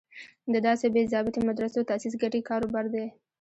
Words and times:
د 0.53 0.55
داسې 0.67 0.85
بې 0.93 1.01
ضابطې 1.13 1.39
مدرسو 1.49 1.87
تاسیس 1.89 2.13
ګټې 2.21 2.41
کار 2.49 2.61
و 2.63 2.71
بار 2.73 2.85
دی. 2.93 3.05